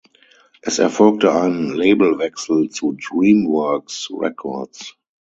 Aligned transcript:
Es 0.63 0.79
erfolgte 0.79 1.31
ein 1.31 1.75
Labelwechsel 1.75 2.71
zu 2.71 2.93
Dreamworks 2.99 4.09
Records. 4.11 4.97